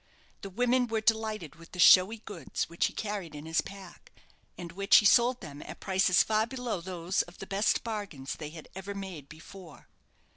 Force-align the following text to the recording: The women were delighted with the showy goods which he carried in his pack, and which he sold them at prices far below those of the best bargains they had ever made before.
The 0.41 0.49
women 0.49 0.87
were 0.87 0.99
delighted 0.99 1.57
with 1.57 1.73
the 1.73 1.79
showy 1.79 2.17
goods 2.25 2.63
which 2.67 2.87
he 2.87 2.93
carried 2.93 3.35
in 3.35 3.45
his 3.45 3.61
pack, 3.61 4.11
and 4.57 4.71
which 4.71 4.97
he 4.97 5.05
sold 5.05 5.41
them 5.41 5.61
at 5.61 5.79
prices 5.79 6.23
far 6.23 6.47
below 6.47 6.81
those 6.81 7.21
of 7.21 7.37
the 7.37 7.45
best 7.45 7.83
bargains 7.83 8.33
they 8.37 8.49
had 8.49 8.67
ever 8.73 8.95
made 8.95 9.29
before. 9.29 9.89